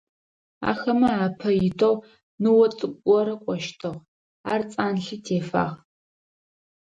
Ахэмэ 0.71 1.09
апэ 1.25 1.49
итэу 1.67 1.95
ныо 2.41 2.65
цӀыкӀу 2.77 3.03
горэ 3.07 3.35
кӀощтыгъ, 3.43 3.99
ар 4.51 4.61
цӀанлъи 4.71 5.17
тефагъ. 5.25 5.75